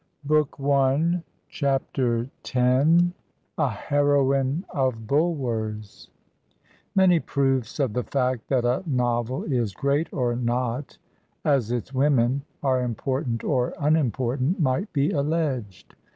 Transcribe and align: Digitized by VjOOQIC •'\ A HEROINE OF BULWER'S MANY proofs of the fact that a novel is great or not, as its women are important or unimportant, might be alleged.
Digitized 0.27 1.21
by 1.53 1.77
VjOOQIC 1.77 3.11
•'\ 3.11 3.11
A 3.59 3.69
HEROINE 3.69 4.65
OF 4.71 5.05
BULWER'S 5.05 6.09
MANY 6.95 7.19
proofs 7.19 7.79
of 7.79 7.93
the 7.93 8.01
fact 8.01 8.47
that 8.47 8.65
a 8.65 8.81
novel 8.87 9.43
is 9.43 9.75
great 9.75 10.11
or 10.11 10.35
not, 10.35 10.97
as 11.45 11.71
its 11.71 11.93
women 11.93 12.41
are 12.63 12.81
important 12.81 13.43
or 13.43 13.75
unimportant, 13.79 14.59
might 14.59 14.91
be 14.91 15.11
alleged. 15.11 15.93